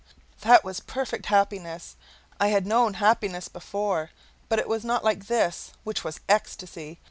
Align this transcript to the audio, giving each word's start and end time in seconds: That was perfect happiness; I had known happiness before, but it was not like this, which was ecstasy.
That 0.39 0.63
was 0.63 0.79
perfect 0.79 1.27
happiness; 1.27 1.95
I 2.39 2.47
had 2.47 2.65
known 2.65 2.95
happiness 2.95 3.47
before, 3.47 4.09
but 4.49 4.57
it 4.57 4.67
was 4.67 4.83
not 4.83 5.03
like 5.03 5.27
this, 5.27 5.73
which 5.83 6.03
was 6.03 6.21
ecstasy. 6.27 6.97